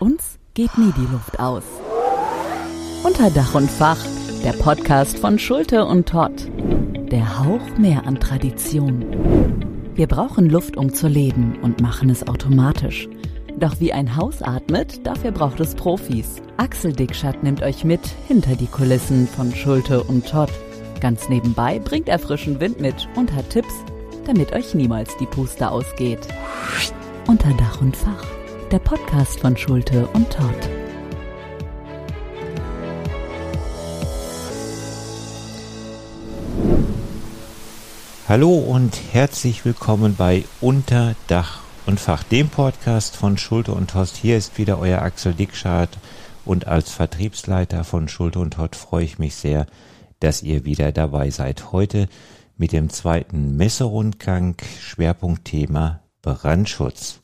[0.00, 1.64] Uns geht nie die Luft aus.
[3.02, 3.98] Unter Dach und Fach,
[4.44, 6.48] der Podcast von Schulte und Todd.
[7.10, 9.04] Der Hauch mehr an Tradition.
[9.96, 13.08] Wir brauchen Luft, um zu leben und machen es automatisch.
[13.58, 16.36] Doch wie ein Haus atmet, dafür braucht es Profis.
[16.58, 20.50] Axel Dickschat nimmt euch mit hinter die Kulissen von Schulte und Todd.
[21.00, 23.74] Ganz nebenbei bringt er frischen Wind mit und hat Tipps,
[24.26, 26.20] damit euch niemals die Puste ausgeht.
[27.26, 28.24] Unter Dach und Fach,
[28.72, 30.70] der Podcast von Schulte und Todd.
[38.28, 44.10] Hallo und herzlich willkommen bei Unter Dach und Fach, dem Podcast von Schulte und Todd.
[44.20, 45.96] Hier ist wieder euer Axel Dickschardt
[46.44, 49.64] und als Vertriebsleiter von Schulte und Todd freue ich mich sehr,
[50.20, 51.72] dass ihr wieder dabei seid.
[51.72, 52.06] Heute
[52.58, 57.20] mit dem zweiten Messerundgang, Schwerpunktthema Brandschutz.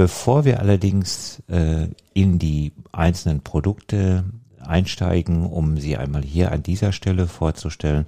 [0.00, 4.24] Bevor wir allerdings äh, in die einzelnen Produkte
[4.58, 8.06] einsteigen, um sie einmal hier an dieser Stelle vorzustellen,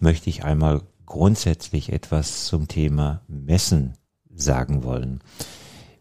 [0.00, 3.92] möchte ich einmal grundsätzlich etwas zum Thema Messen
[4.34, 5.20] sagen wollen.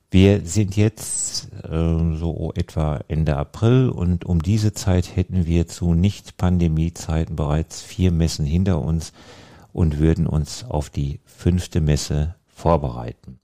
[0.10, 5.94] Wir sind jetzt äh, so etwa Ende April und um diese Zeit hätten wir zu
[5.94, 9.12] Nicht-Pandemie-Zeiten bereits vier Messen hinter uns
[9.74, 13.42] und würden uns auf die fünfte Messe vorbereiten.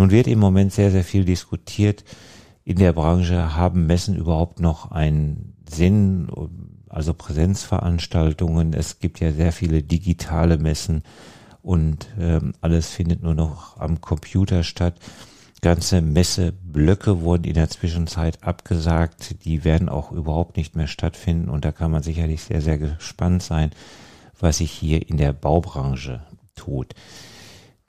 [0.00, 2.04] Nun wird im Moment sehr, sehr viel diskutiert
[2.64, 6.26] in der Branche, haben Messen überhaupt noch einen Sinn,
[6.88, 8.72] also Präsenzveranstaltungen.
[8.72, 11.02] Es gibt ja sehr viele digitale Messen
[11.60, 14.94] und ähm, alles findet nur noch am Computer statt.
[15.60, 19.44] Ganze Messeblöcke wurden in der Zwischenzeit abgesagt.
[19.44, 21.50] Die werden auch überhaupt nicht mehr stattfinden.
[21.50, 23.70] Und da kann man sicherlich sehr, sehr gespannt sein,
[24.38, 26.22] was sich hier in der Baubranche
[26.56, 26.94] tut.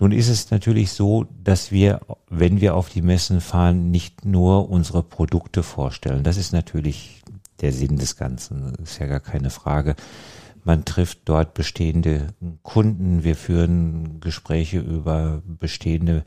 [0.02, 4.68] Nun ist es natürlich so, dass wir, wenn wir auf die Messen fahren, nicht nur
[4.68, 6.24] unsere Produkte vorstellen.
[6.24, 7.22] Das ist natürlich
[7.62, 8.74] der Sinn des Ganzen.
[8.82, 9.96] Ist ja gar keine Frage.
[10.64, 12.30] Man trifft dort bestehende
[12.64, 13.24] Kunden.
[13.24, 16.24] Wir führen Gespräche über bestehende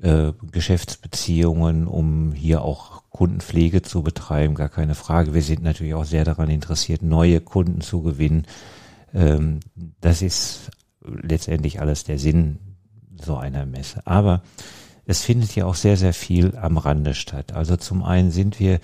[0.00, 5.34] äh, Geschäftsbeziehungen, um hier auch Kundenpflege zu betreiben, gar keine Frage.
[5.34, 8.46] Wir sind natürlich auch sehr daran interessiert, neue Kunden zu gewinnen.
[9.12, 9.58] Ähm,
[10.00, 10.70] das ist
[11.00, 12.60] letztendlich alles der Sinn
[13.22, 14.06] so einer Messe.
[14.06, 14.42] Aber
[15.06, 17.52] es findet ja auch sehr, sehr viel am Rande statt.
[17.52, 18.80] Also zum einen sind wir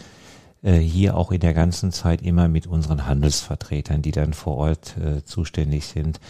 [0.62, 4.96] äh, hier auch in der ganzen Zeit immer mit unseren Handelsvertretern, die dann vor Ort
[4.98, 6.20] äh, zuständig sind,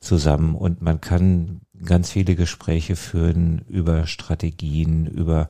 [0.00, 5.48] zusammen und man kann ganz viele Gespräche führen über Strategien, über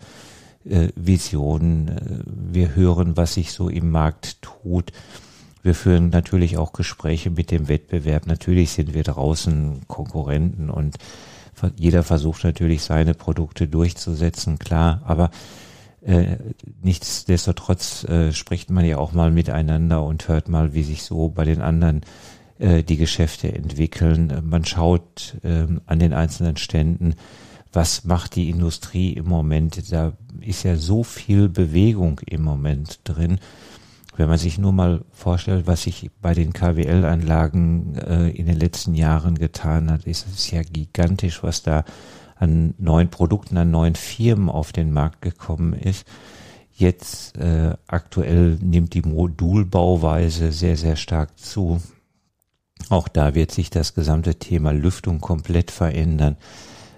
[0.64, 1.88] äh, Visionen.
[1.88, 4.92] Äh, wir hören, was sich so im Markt tut.
[5.62, 8.26] Wir führen natürlich auch Gespräche mit dem Wettbewerb.
[8.26, 10.96] Natürlich sind wir draußen Konkurrenten und
[11.76, 15.02] jeder versucht natürlich seine Produkte durchzusetzen, klar.
[15.04, 15.30] Aber
[16.00, 16.36] äh,
[16.82, 21.44] nichtsdestotrotz äh, spricht man ja auch mal miteinander und hört mal, wie sich so bei
[21.44, 22.00] den anderen
[22.58, 24.32] äh, die Geschäfte entwickeln.
[24.44, 27.14] Man schaut äh, an den einzelnen Ständen,
[27.72, 29.92] was macht die Industrie im Moment.
[29.92, 33.38] Da ist ja so viel Bewegung im Moment drin.
[34.16, 38.94] Wenn man sich nur mal vorstellt, was sich bei den KWL-Anlagen äh, in den letzten
[38.94, 41.84] Jahren getan hat, ist es ja gigantisch, was da
[42.36, 46.06] an neuen Produkten, an neuen Firmen auf den Markt gekommen ist.
[46.74, 51.80] Jetzt äh, aktuell nimmt die Modulbauweise sehr, sehr stark zu.
[52.88, 56.36] Auch da wird sich das gesamte Thema Lüftung komplett verändern.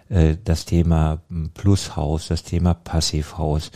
[0.09, 1.21] Äh, das Thema
[1.55, 3.71] Plushaus, das Thema Passivhaus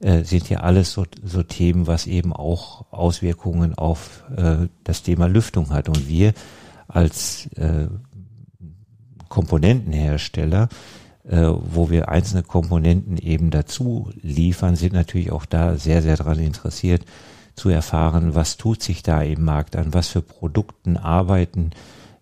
[0.00, 5.26] äh, sind ja alles so, so Themen, was eben auch Auswirkungen auf äh, das Thema
[5.26, 5.88] Lüftung hat.
[5.88, 6.32] Und wir
[6.88, 7.48] als
[9.28, 10.68] Komponentenhersteller,
[11.24, 17.04] wo wir einzelne Komponenten eben dazu liefern, sind natürlich auch da sehr, sehr daran interessiert,
[17.56, 21.72] zu erfahren, was tut sich da im Markt an, was für Produkten arbeiten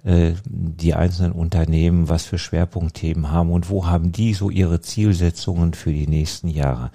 [0.04, 5.74] äh, die einzelnen Unternehmen, was für Schwerpunktthemen haben und wo haben die so ihre Zielsetzungen
[5.74, 6.90] für die nächsten Jahre.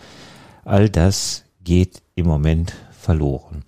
[0.70, 3.64] All das geht im Moment verloren.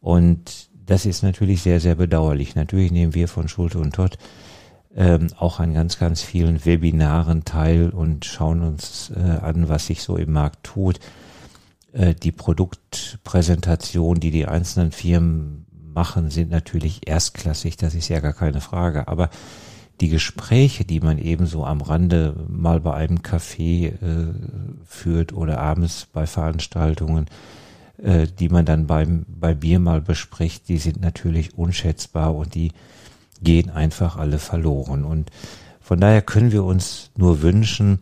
[0.00, 2.54] Und das ist natürlich sehr, sehr bedauerlich.
[2.54, 4.16] Natürlich nehmen wir von Schulte und Todd
[4.94, 10.02] ähm, auch an ganz, ganz vielen Webinaren teil und schauen uns äh, an, was sich
[10.02, 11.00] so im Markt tut.
[11.92, 18.34] Äh, die Produktpräsentation, die die einzelnen Firmen machen, sind natürlich erstklassig, das ist ja gar
[18.34, 19.08] keine Frage.
[19.08, 19.30] Aber
[20.00, 24.34] die Gespräche, die man eben so am Rande mal bei einem Café äh,
[24.86, 27.26] führt oder abends bei Veranstaltungen,
[28.02, 32.72] äh, die man dann beim, bei Bier mal bespricht, die sind natürlich unschätzbar und die
[33.42, 35.04] gehen einfach alle verloren.
[35.04, 35.30] Und
[35.80, 38.00] von daher können wir uns nur wünschen,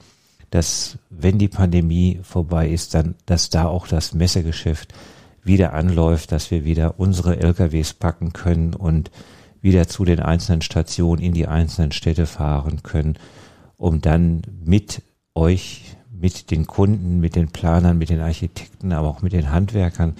[0.51, 4.95] dass wenn die Pandemie vorbei ist, dann, dass da auch das Messegeschäft
[5.43, 9.11] wieder anläuft, dass wir wieder unsere LKWs packen können und
[9.61, 13.17] wieder zu den einzelnen Stationen in die einzelnen Städte fahren können,
[13.77, 15.03] um dann mit
[15.35, 20.17] euch, mit den Kunden, mit den Planern, mit den Architekten, aber auch mit den Handwerkern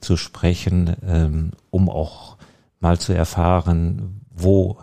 [0.00, 2.36] zu sprechen, ähm, um auch
[2.80, 4.78] mal zu erfahren, wo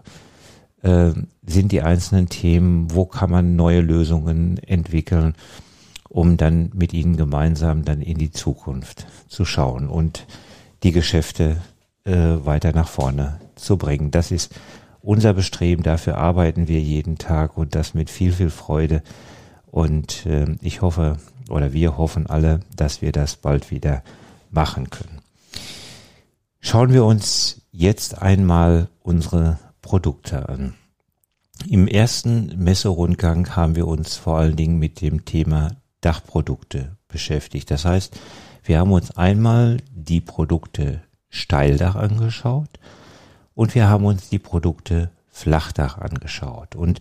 [0.82, 1.12] äh,
[1.46, 5.36] sind die einzelnen Themen, wo kann man neue Lösungen entwickeln,
[6.10, 10.26] um dann mit ihnen gemeinsam dann in die Zukunft zu schauen und
[10.84, 11.58] die Geschäfte
[12.04, 14.12] äh, weiter nach vorne zu bringen.
[14.12, 14.54] Das ist
[15.02, 19.04] unser Bestreben, dafür arbeiten wir jeden Tag und das mit viel, viel Freude.
[19.66, 21.18] Und äh, ich hoffe,
[21.50, 24.04] oder wir hoffen alle, dass wir das bald wieder
[24.50, 25.20] machen können.
[26.62, 30.76] Schauen wir uns jetzt einmal unsere Produkte an.
[31.68, 37.70] Im ersten Messerundgang haben wir uns vor allen Dingen mit dem Thema Dachprodukte beschäftigt.
[37.72, 38.18] Das heißt,
[38.64, 42.80] wir haben uns einmal die Produkte Steildach angeschaut
[43.56, 46.76] und wir haben uns die Produkte Flachdach angeschaut.
[46.76, 47.00] Und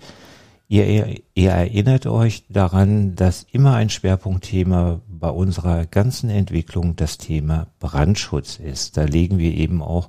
[0.68, 7.66] ihr, ihr erinnert euch daran, dass immer ein Schwerpunktthema bei unserer ganzen Entwicklung das Thema
[7.78, 8.96] Brandschutz ist.
[8.96, 10.08] Da legen wir eben auch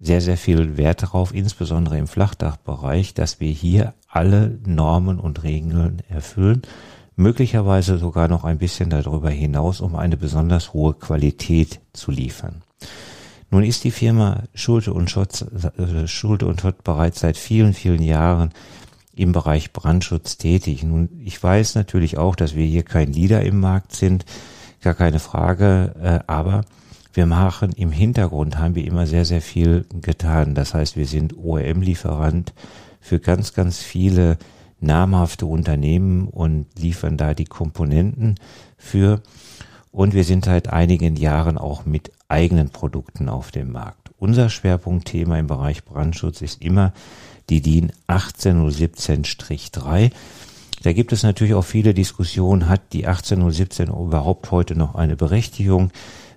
[0.00, 6.02] sehr, sehr viel Wert darauf, insbesondere im Flachdachbereich, dass wir hier alle Normen und Regeln
[6.08, 6.62] erfüllen,
[7.16, 12.62] möglicherweise sogar noch ein bisschen darüber hinaus, um eine besonders hohe Qualität zu liefern.
[13.50, 15.46] Nun ist die Firma Schulte und Schott,
[15.78, 18.50] äh, Schulte und Schott bereits seit vielen, vielen Jahren
[19.14, 20.82] im Bereich Brandschutz tätig.
[20.82, 24.24] Nun, ich weiß natürlich auch, dass wir hier kein Leader im Markt sind,
[24.82, 26.64] gar keine Frage, äh, aber
[27.12, 30.54] wir machen im Hintergrund, haben wir immer sehr, sehr viel getan.
[30.56, 32.52] Das heißt, wir sind OEM-Lieferant
[33.00, 34.36] für ganz, ganz viele
[34.80, 38.34] namhafte Unternehmen und liefern da die Komponenten
[38.76, 39.22] für.
[39.94, 44.10] Und wir sind seit einigen Jahren auch mit eigenen Produkten auf dem Markt.
[44.18, 46.92] Unser Schwerpunktthema im Bereich Brandschutz ist immer
[47.48, 50.10] die DIN 18017-3.
[50.82, 55.92] Da gibt es natürlich auch viele Diskussionen, hat die 18017 überhaupt heute noch eine Berechtigung?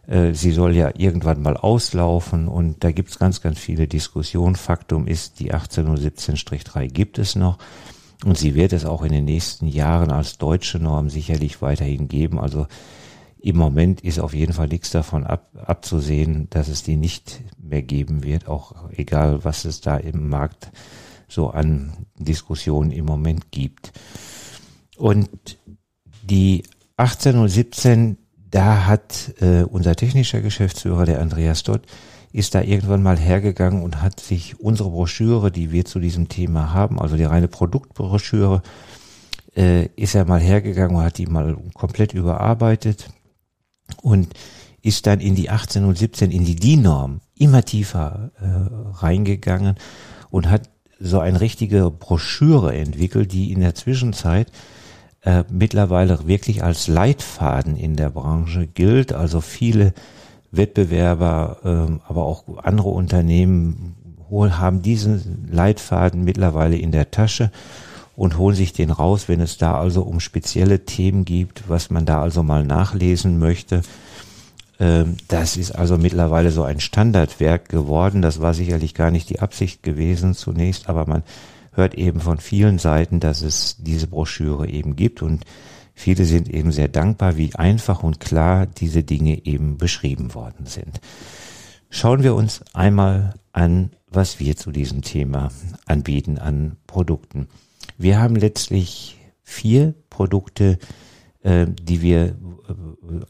[0.06, 4.56] Äh, sie soll ja irgendwann mal auslaufen und da gibt es ganz, ganz viele Diskussionen.
[4.56, 7.58] Faktum ist, die 18017-3 gibt es noch
[8.24, 12.40] und sie wird es auch in den nächsten Jahren als deutsche Norm sicherlich weiterhin geben.
[12.40, 12.68] Also
[13.40, 17.82] im Moment ist auf jeden Fall nichts davon ab, abzusehen, dass es die nicht mehr
[17.82, 20.72] geben wird, auch egal, was es da im Markt
[21.28, 23.92] so an Diskussionen im Moment gibt.
[24.98, 25.30] Und
[26.24, 26.64] die
[26.98, 28.18] 18017
[28.50, 31.82] da hat äh, unser technischer Geschäftsführer, der Andreas Dott,
[32.32, 36.74] ist da irgendwann mal hergegangen und hat sich unsere Broschüre, die wir zu diesem Thema
[36.74, 38.62] haben, also die reine Produktbroschüre,
[39.56, 43.10] äh, ist er mal hergegangen und hat die mal komplett überarbeitet
[44.02, 44.34] und
[44.82, 49.76] ist dann in die 18 und 17, in die DIN-Norm immer tiefer äh, reingegangen
[50.30, 50.70] und hat
[51.00, 54.52] so eine richtige Broschüre entwickelt, die in der Zwischenzeit
[55.22, 59.14] äh, mittlerweile wirklich als Leitfaden in der Branche gilt.
[59.14, 59.94] Also viele
[60.52, 63.96] Wettbewerber, ähm, aber auch andere Unternehmen
[64.30, 67.52] haben diesen Leitfaden mittlerweile in der Tasche
[68.18, 72.08] und holen sich den raus, wenn es da also um spezielle Themen gibt, was man
[72.08, 73.84] da also mal nachlesen möchte.
[74.80, 78.24] Ähm, das ist also mittlerweile so ein Standardwerk geworden.
[78.24, 81.22] Das war sicherlich gar nicht die Absicht gewesen zunächst, aber man
[81.74, 85.46] hört eben von vielen Seiten, dass es diese Broschüre eben gibt und
[85.94, 91.02] viele sind eben sehr dankbar, wie einfach und klar diese Dinge eben beschrieben worden sind.
[91.92, 95.50] Schauen wir uns einmal an, was wir zu diesem Thema
[95.86, 97.48] anbieten an Produkten.
[97.98, 100.78] Wir haben letztlich vier Produkte,
[101.42, 102.36] äh, die wir äh,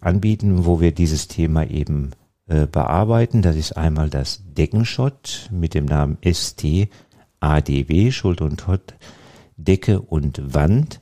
[0.02, 2.12] anbieten, wo wir dieses Thema eben
[2.48, 3.42] äh, bearbeiten.
[3.42, 6.90] Das ist einmal das Deckenschott mit dem Namen ST
[7.40, 8.96] ADW, Schuld und Tod,
[9.56, 11.00] Decke und Wand,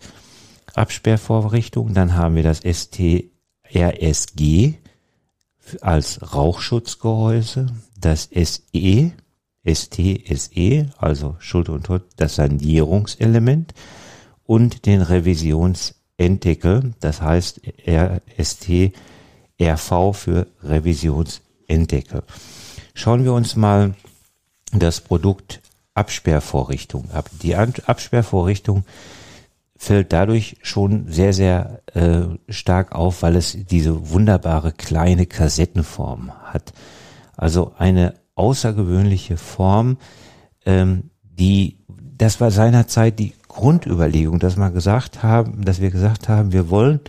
[0.73, 1.93] Absperrvorrichtung.
[1.93, 3.29] Dann haben wir das STRSG
[5.81, 7.67] als Rauchschutzgehäuse,
[7.99, 9.11] das SE,
[9.65, 13.73] STSE, also Schuld und Tod, das Sanierungselement
[14.45, 18.93] und den Revisionsentdeckel, das heißt RST
[19.59, 22.23] RV für Revisionsentdeckel.
[22.93, 23.95] Schauen wir uns mal
[24.71, 25.61] das Produkt
[25.93, 27.29] Absperrvorrichtung ab.
[27.41, 28.83] Die Absperrvorrichtung
[29.77, 36.73] fällt dadurch schon sehr, sehr äh, stark auf, weil es diese wunderbare kleine Kassettenform hat.
[37.37, 39.97] Also eine außergewöhnliche Form,
[40.65, 46.51] ähm, die, das war seinerzeit die Grundüberlegung, dass wir gesagt haben, dass wir gesagt haben,
[46.51, 46.99] wir wollen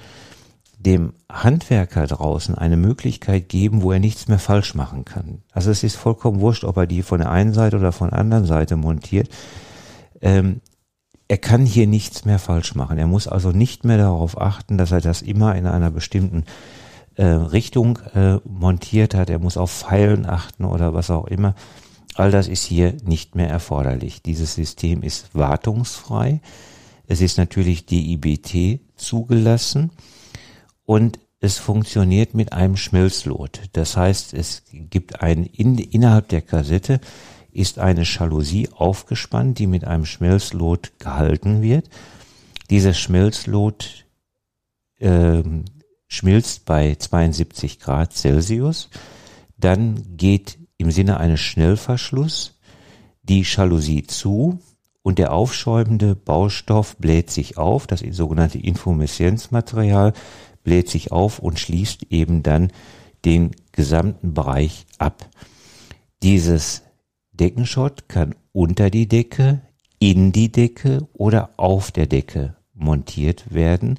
[0.79, 5.43] dem Handwerker draußen eine Möglichkeit geben, wo er nichts mehr falsch machen kann.
[5.53, 8.21] Also es ist vollkommen wurscht, ob er die von der einen Seite oder von der
[8.21, 9.29] anderen Seite montiert.
[10.21, 10.61] Ähm,
[11.29, 12.99] er kann hier nichts mehr falsch machen.
[12.99, 16.45] Er muss also nicht mehr darauf achten, dass er das immer in einer bestimmten
[17.17, 19.31] äh, Richtung äh, montiert hat.
[19.31, 21.55] Er muss auf Pfeilen achten oder was auch immer.
[22.15, 24.23] All das ist hier nicht mehr erforderlich.
[24.23, 26.41] Dieses System ist wartungsfrei.
[27.07, 29.91] Es ist natürlich DIBT zugelassen
[30.85, 33.61] und es funktioniert mit einem Schmelzlot.
[33.73, 37.01] Das heißt, es gibt ein, in, innerhalb der Kassette
[37.53, 41.89] ist eine Jalousie aufgespannt, die mit einem Schmelzlot gehalten wird.
[42.71, 44.07] Dieses Schmelzlot
[44.99, 45.43] äh,
[46.17, 48.89] schmilzt bei 72 Grad Celsius.
[49.57, 52.59] Dann geht im Sinne eines Schnellverschluss
[53.23, 54.59] die Jalousie zu
[55.03, 60.13] und der aufschäumende Baustoff bläht sich auf, das sogenannte Infomescenzmaterial
[60.65, 62.73] bläht sich auf und schließt eben dann
[63.25, 65.29] den gesamten Bereich ab.
[66.23, 66.83] Dieses
[67.33, 69.61] Deckenschott kann unter die Decke,
[69.99, 73.99] in die Decke oder auf der Decke montiert werden.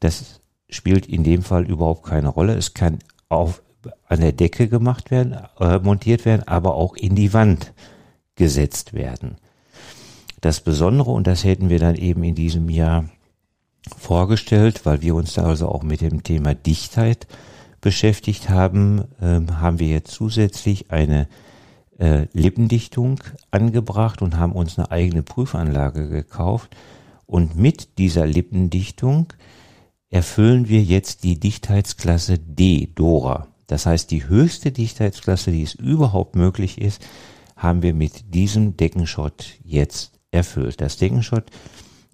[0.00, 2.54] Das spielt in dem Fall überhaupt keine Rolle.
[2.54, 3.62] Es kann auf,
[4.08, 7.72] an der Decke gemacht werden, äh, montiert werden, aber auch in die Wand
[8.34, 9.36] gesetzt werden.
[10.40, 13.08] Das Besondere, und das hätten wir dann eben in diesem Jahr
[13.96, 17.26] vorgestellt, weil wir uns da also auch mit dem Thema Dichtheit
[17.80, 21.28] beschäftigt haben, äh, haben wir jetzt zusätzlich eine
[21.98, 23.20] äh, Lippendichtung
[23.50, 26.76] angebracht und haben uns eine eigene Prüfanlage gekauft.
[27.26, 29.32] Und mit dieser Lippendichtung
[30.10, 33.48] erfüllen wir jetzt die Dichtheitsklasse D, Dora.
[33.66, 37.04] Das heißt, die höchste Dichtheitsklasse, die es überhaupt möglich ist,
[37.56, 40.80] haben wir mit diesem Deckenschott jetzt erfüllt.
[40.80, 41.44] Das Deckenschott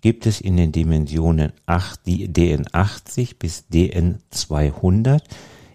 [0.00, 5.22] gibt es in den Dimensionen 8, die DN80 bis DN200,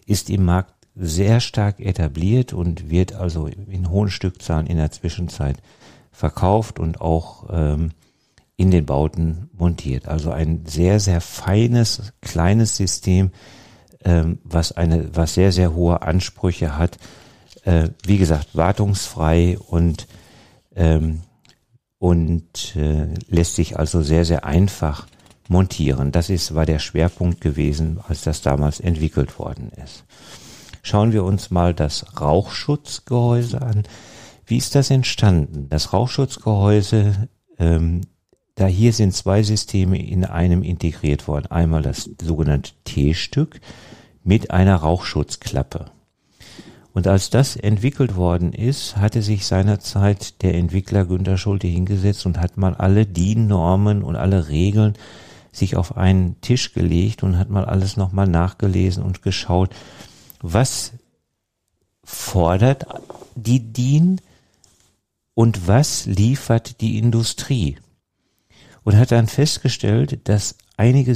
[0.05, 5.57] ist im Markt sehr stark etabliert und wird also in hohen Stückzahlen in der Zwischenzeit
[6.11, 7.91] verkauft und auch ähm,
[8.57, 10.07] in den Bauten montiert.
[10.07, 13.31] Also ein sehr, sehr feines, kleines System,
[14.03, 16.97] ähm, was eine, was sehr, sehr hohe Ansprüche hat.
[17.63, 20.07] Äh, wie gesagt, wartungsfrei und
[20.75, 21.21] ähm,
[21.99, 25.07] und äh, lässt sich also sehr, sehr einfach
[25.47, 26.11] montieren.
[26.11, 30.03] Das ist, war der Schwerpunkt gewesen, als das damals entwickelt worden ist.
[30.83, 33.83] Schauen wir uns mal das Rauchschutzgehäuse an.
[34.45, 35.67] Wie ist das entstanden?
[35.69, 38.01] Das Rauchschutzgehäuse, ähm,
[38.57, 41.51] da hier sind zwei Systeme in einem integriert worden.
[41.51, 43.61] Einmal das sogenannte T-Stück
[44.23, 45.85] mit einer Rauchschutzklappe.
[46.91, 52.39] Und als das entwickelt worden ist, hatte sich seinerzeit der Entwickler Günter Schulte hingesetzt und
[52.39, 54.95] hat mal alle DIN-Normen und alle Regeln
[55.51, 59.69] sich auf einen Tisch gelegt und hat mal alles nochmal nachgelesen und geschaut,
[60.41, 60.93] was
[62.03, 62.87] fordert
[63.35, 64.19] die DIN
[65.35, 67.77] und was liefert die Industrie.
[68.87, 71.13] Und hat dann festgestellt, dass einige,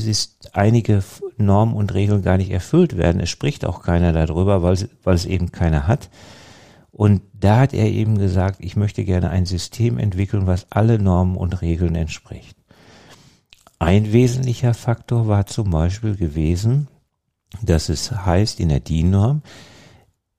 [0.51, 1.03] einige
[1.37, 3.21] Normen und Regeln gar nicht erfüllt werden.
[3.21, 6.09] Es spricht auch keiner darüber, weil, weil es eben keiner hat.
[6.91, 11.37] Und da hat er eben gesagt, ich möchte gerne ein System entwickeln, was alle Normen
[11.37, 12.57] und Regeln entspricht.
[13.79, 16.89] Ein wesentlicher Faktor war zum Beispiel gewesen,
[17.61, 19.43] dass es heißt in der DIN-Norm,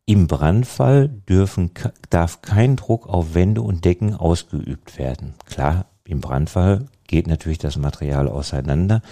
[0.04, 1.70] im Brandfall dürfen,
[2.10, 5.32] darf kein Druck auf Wände und Decken ausgeübt werden.
[5.46, 9.02] Klar, im Brandfall geht natürlich das Material auseinander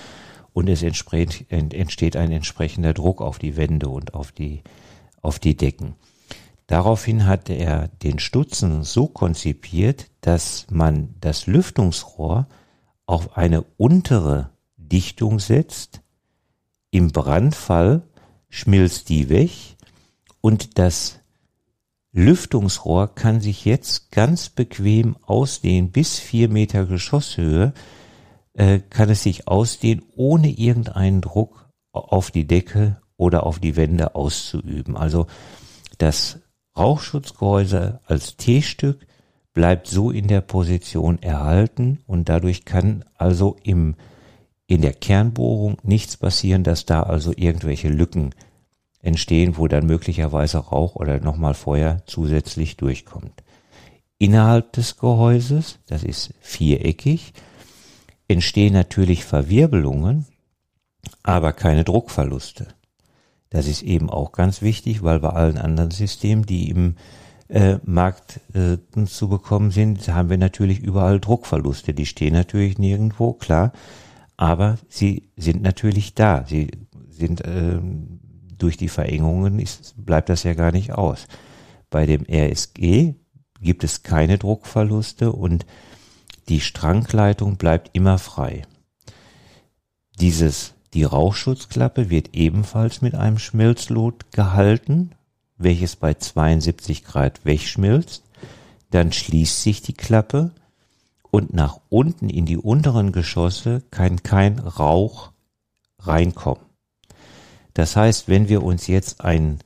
[0.54, 4.62] und es entsteht, ein entsprechender Druck auf die Wände und auf die,
[5.20, 5.94] auf die Decken.
[6.66, 12.48] Daraufhin hat er den Stutzen so konzipiert, dass man das Lüftungsrohr
[13.04, 16.00] auf eine untere Dichtung setzt.
[16.90, 18.02] Im Brandfall
[18.48, 19.50] schmilzt die weg
[20.40, 21.19] und das
[22.12, 27.72] Lüftungsrohr kann sich jetzt ganz bequem ausdehnen bis vier Meter Geschosshöhe,
[28.54, 34.14] äh, kann es sich ausdehnen, ohne irgendeinen Druck auf die Decke oder auf die Wände
[34.14, 34.96] auszuüben.
[34.96, 35.26] Also
[35.98, 36.40] das
[36.76, 39.06] Rauchschutzgehäuse als T-Stück
[39.52, 43.96] bleibt so in der Position erhalten und dadurch kann also im,
[44.66, 48.34] in der Kernbohrung nichts passieren, dass da also irgendwelche Lücken
[49.02, 53.42] entstehen, wo dann möglicherweise Rauch oder nochmal Feuer zusätzlich durchkommt.
[54.18, 57.32] Innerhalb des Gehäuses, das ist viereckig,
[58.28, 60.26] entstehen natürlich Verwirbelungen,
[61.22, 62.68] aber keine Druckverluste.
[63.48, 66.96] Das ist eben auch ganz wichtig, weil bei allen anderen Systemen, die im
[67.48, 71.94] äh, Markt äh, zu bekommen sind, haben wir natürlich überall Druckverluste.
[71.94, 73.72] Die stehen natürlich nirgendwo, klar,
[74.36, 76.44] aber sie sind natürlich da.
[76.46, 76.70] Sie
[77.08, 77.80] sind äh,
[78.62, 81.26] durch die Verengungen ist, bleibt das ja gar nicht aus.
[81.90, 83.14] Bei dem RSG
[83.60, 85.66] gibt es keine Druckverluste und
[86.48, 88.62] die Strangleitung bleibt immer frei.
[90.18, 95.12] Dieses, die Rauchschutzklappe wird ebenfalls mit einem Schmelzlot gehalten,
[95.56, 98.24] welches bei 72 Grad wegschmilzt.
[98.90, 100.52] Dann schließt sich die Klappe
[101.30, 105.30] und nach unten in die unteren Geschosse kann kein Rauch
[106.00, 106.69] reinkommen.
[107.80, 109.58] Das heißt, wenn wir uns jetzt ein,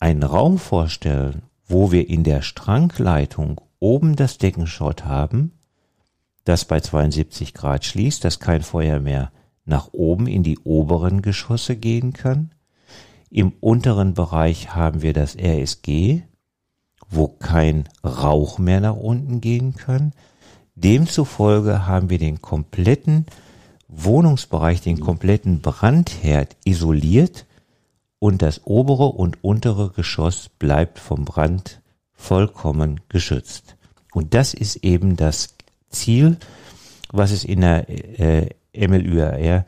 [0.00, 5.52] einen Raum vorstellen, wo wir in der Strangleitung oben das Deckenschott haben,
[6.42, 9.30] das bei 72 Grad schließt, dass kein Feuer mehr
[9.64, 12.50] nach oben in die oberen Geschosse gehen kann.
[13.30, 16.22] Im unteren Bereich haben wir das RSG,
[17.08, 20.12] wo kein Rauch mehr nach unten gehen kann.
[20.74, 23.26] Demzufolge haben wir den kompletten
[23.88, 27.46] Wohnungsbereich, den kompletten Brandherd isoliert
[28.18, 31.80] und das obere und untere Geschoss bleibt vom Brand
[32.12, 33.76] vollkommen geschützt.
[34.12, 35.54] Und das ist eben das
[35.88, 36.36] Ziel,
[37.10, 39.64] was es in der äh, MLUAR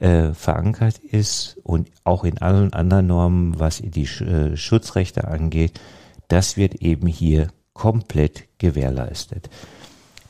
[0.00, 5.80] äh, verankert ist und auch in allen anderen Normen, was die äh, Schutzrechte angeht,
[6.28, 9.48] das wird eben hier komplett gewährleistet.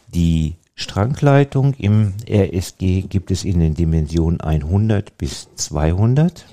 [0.08, 6.46] Die Strangleitung im RSG gibt es in den Dimensionen 100 bis 200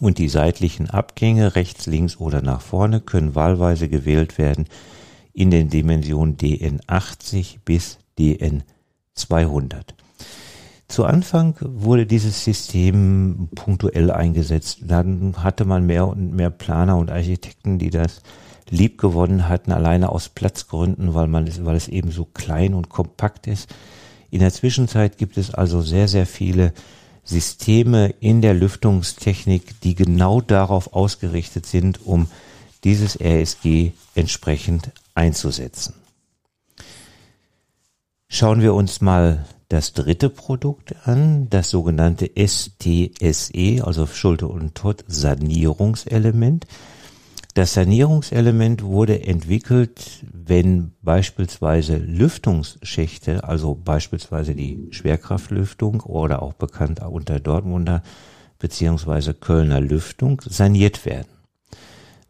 [0.00, 4.66] und die seitlichen Abgänge rechts, links oder nach vorne können wahlweise gewählt werden
[5.32, 8.62] in den Dimensionen DN 80 bis DN
[9.14, 9.94] 200.
[10.88, 14.80] Zu Anfang wurde dieses System punktuell eingesetzt.
[14.82, 18.22] Dann hatte man mehr und mehr Planer und Architekten, die das
[18.70, 23.46] lieb gewonnen hatten, alleine aus Platzgründen, weil man weil es eben so klein und kompakt
[23.46, 23.68] ist.
[24.30, 26.72] In der Zwischenzeit gibt es also sehr, sehr viele
[27.24, 32.28] Systeme in der Lüftungstechnik, die genau darauf ausgerichtet sind, um
[32.84, 35.94] dieses RSG entsprechend einzusetzen.
[38.28, 45.04] Schauen wir uns mal das dritte Produkt an, das sogenannte STSE, also Schulter- und Tod
[45.06, 46.66] Sanierungselement.
[47.54, 57.40] Das Sanierungselement wurde entwickelt, wenn beispielsweise Lüftungsschächte, also beispielsweise die Schwerkraftlüftung oder auch bekannt unter
[57.40, 58.02] Dortmunder
[58.58, 61.28] beziehungsweise Kölner Lüftung saniert werden.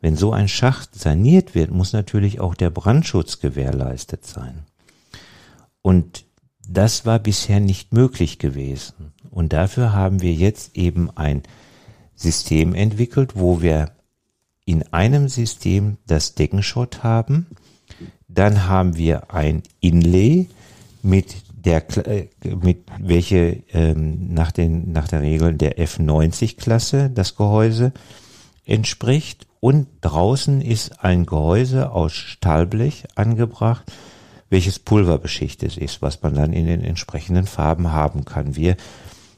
[0.00, 4.64] Wenn so ein Schacht saniert wird, muss natürlich auch der Brandschutz gewährleistet sein.
[5.82, 6.24] Und
[6.66, 9.12] das war bisher nicht möglich gewesen.
[9.30, 11.42] Und dafür haben wir jetzt eben ein
[12.14, 13.90] System entwickelt, wo wir
[14.70, 17.48] in einem System das Deckenschott haben.
[18.28, 20.46] Dann haben wir ein Inlay
[21.02, 27.34] mit der äh, mit welche ähm, nach den nach der Regel der F90 Klasse das
[27.34, 27.92] Gehäuse
[28.64, 33.90] entspricht und draußen ist ein Gehäuse aus Stahlblech angebracht,
[34.50, 38.54] welches pulverbeschichtet ist, was man dann in den entsprechenden Farben haben kann.
[38.54, 38.76] Wir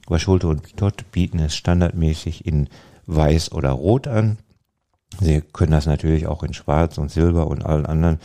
[0.06, 2.68] bei Schulte und Tott bieten es standardmäßig in
[3.06, 4.36] Weiß oder Rot an.
[5.20, 8.20] Sie können das natürlich auch in Schwarz und Silber und allen anderen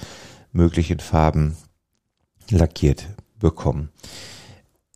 [0.51, 1.57] möglichen Farben
[2.49, 3.07] lackiert
[3.39, 3.89] bekommen.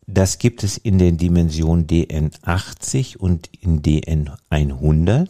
[0.06, 5.28] Das gibt es in den Dimensionen DN80 und in DN100.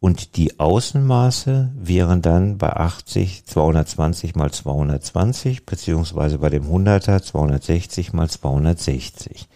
[0.00, 8.12] Und die Außenmaße wären dann bei 80 220 mal 220 beziehungsweise bei dem 100er 260
[8.12, 9.48] mal 260.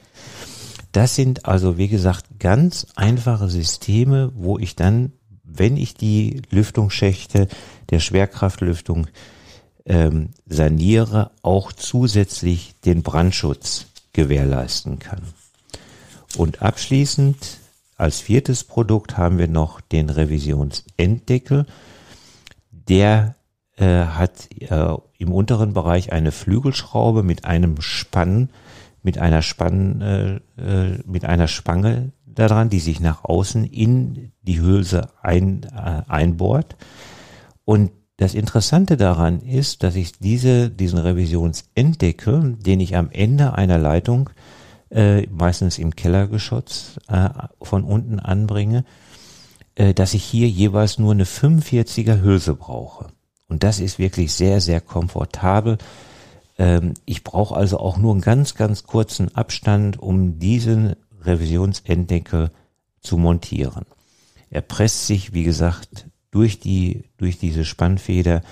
[0.92, 5.12] Das sind also, wie gesagt, ganz einfache Systeme, wo ich dann
[5.58, 7.48] wenn ich die Lüftungsschächte
[7.90, 9.08] der Schwerkraftlüftung
[9.84, 15.22] ähm, saniere, auch zusätzlich den Brandschutz gewährleisten kann.
[16.36, 17.36] Und abschließend
[17.96, 21.66] als viertes Produkt haben wir noch den Revisionsenddeckel.
[22.70, 23.34] Der
[23.76, 28.50] äh, hat äh, im unteren Bereich eine Flügelschraube mit einem Spann,
[29.02, 34.60] mit einer Spann, äh, äh, mit einer Spange daran, die sich nach außen in die
[34.60, 36.76] Hülse ein, äh, einbohrt.
[37.64, 43.78] Und das Interessante daran ist, dass ich diese, diesen Revisionsentdeckel, den ich am Ende einer
[43.78, 44.30] Leitung,
[44.90, 47.28] äh, meistens im Kellergeschoss, äh,
[47.62, 48.84] von unten anbringe,
[49.74, 53.06] äh, dass ich hier jeweils nur eine 45er Hülse brauche.
[53.48, 55.78] Und das ist wirklich sehr, sehr komfortabel.
[56.58, 60.96] Ähm, ich brauche also auch nur einen ganz, ganz kurzen Abstand, um diesen
[61.28, 62.50] Revisionsendeckel
[63.00, 63.84] zu montieren.
[64.50, 68.42] Er presst sich, wie gesagt, durch die, durch diese Spannfeder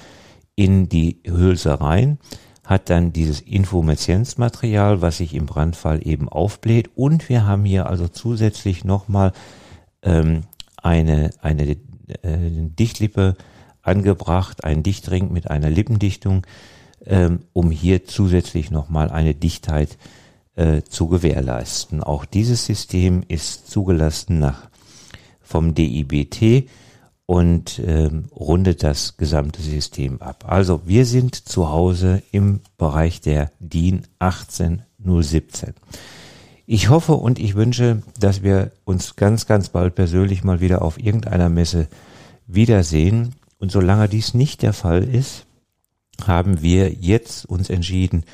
[0.55, 2.19] in die Hülse rein,
[2.65, 8.09] hat dann dieses Infomerzienzmaterial, was sich im Brandfall eben aufbläht und wir haben hier also
[8.09, 9.33] zusätzlich nochmal
[10.03, 10.43] ähm,
[10.77, 11.77] eine, eine äh,
[12.23, 13.37] Dichtlippe
[13.83, 16.45] angebracht, ein Dichtring mit einer Lippendichtung,
[17.05, 19.97] ähm, um hier zusätzlich nochmal eine Dichtheit
[20.57, 22.03] äh, zu gewährleisten.
[22.03, 24.69] Auch dieses System ist zugelassen nach
[25.42, 26.69] vom DIBT
[27.27, 30.45] und ähm, rundet das gesamte System ab.
[30.49, 35.75] Also wir sind zu Hause im Bereich der DIN 18017.
[36.66, 40.99] Ich hoffe und ich wünsche, dass wir uns ganz, ganz bald persönlich mal wieder auf
[40.99, 41.87] irgendeiner Messe
[42.47, 43.35] wiedersehen.
[43.59, 45.47] Und solange dies nicht der Fall ist,
[46.25, 48.25] haben wir jetzt uns entschieden,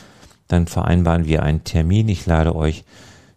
[0.47, 2.07] Dann vereinbaren wir einen Termin.
[2.07, 2.85] Ich lade euch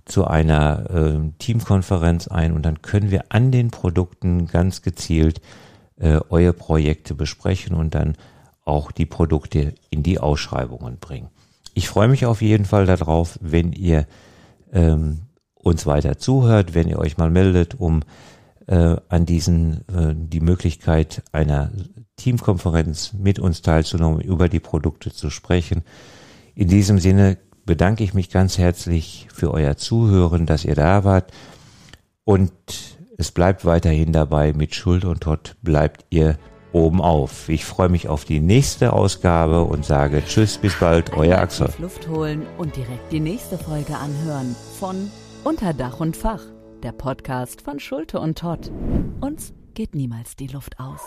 [0.07, 5.41] zu einer äh, Teamkonferenz ein und dann können wir an den Produkten ganz gezielt
[5.99, 8.17] äh, eure Projekte besprechen und dann
[8.65, 11.29] auch die Produkte in die Ausschreibungen bringen.
[11.75, 14.07] Ich freue mich auf jeden Fall darauf, wenn ihr
[14.73, 15.23] ähm,
[15.55, 18.03] uns weiter zuhört, wenn ihr euch mal meldet, um
[18.67, 21.71] äh, an diesen äh, die Möglichkeit einer
[22.17, 25.83] Teamkonferenz mit uns teilzunehmen, über die Produkte zu sprechen.
[26.55, 31.33] In diesem Sinne bedanke ich mich ganz herzlich für euer Zuhören, dass ihr da wart.
[32.25, 32.53] Und
[33.19, 36.39] es bleibt weiterhin dabei, mit Schuld und Tod bleibt ihr
[36.73, 37.49] oben auf.
[37.49, 41.69] Ich freue mich auf die nächste Ausgabe und sage Tschüss, bis bald, euer Axel.
[41.79, 45.11] Luft holen und direkt die nächste Folge anhören von
[45.45, 46.43] Unter Dach und Fach,
[46.83, 48.71] der Podcast von Schulte und Todd.
[49.21, 51.01] Uns geht niemals die Luft aus.